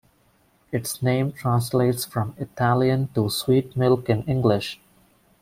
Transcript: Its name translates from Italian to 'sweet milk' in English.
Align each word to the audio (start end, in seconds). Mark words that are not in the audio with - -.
Its 0.71 1.03
name 1.03 1.31
translates 1.31 2.05
from 2.05 2.33
Italian 2.39 3.09
to 3.13 3.29
'sweet 3.29 3.77
milk' 3.77 4.09
in 4.09 4.23
English. 4.23 4.81